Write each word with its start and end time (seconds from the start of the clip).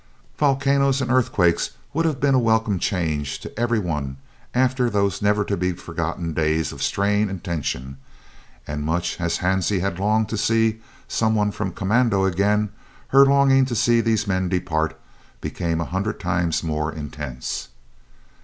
Volcanoes 0.35 0.99
and 0.99 1.11
earthquakes 1.11 1.77
would 1.93 2.05
have 2.05 2.19
been 2.19 2.33
a 2.33 2.39
welcome 2.39 2.79
change 2.79 3.37
to 3.41 3.53
every 3.59 3.77
one 3.77 4.17
after 4.51 4.89
those 4.89 5.21
never 5.21 5.45
to 5.45 5.55
be 5.55 5.73
forgotten 5.73 6.33
days 6.33 6.71
of 6.71 6.81
strain 6.81 7.29
and 7.29 7.43
tension; 7.43 7.97
and 8.65 8.81
much 8.81 9.19
as 9.21 9.37
Hansie 9.45 9.81
had 9.81 9.99
longed 9.99 10.27
to 10.29 10.37
see 10.37 10.81
some 11.07 11.35
one 11.35 11.51
from 11.51 11.71
commando 11.71 12.25
again, 12.25 12.69
her 13.09 13.27
longing 13.27 13.63
to 13.65 13.75
see 13.75 14.01
these 14.01 14.25
men 14.25 14.49
depart 14.49 14.99
became 15.39 15.79
a 15.79 15.85
hundred 15.85 16.19
times 16.19 16.63
more 16.63 16.91
intense. 16.91 17.67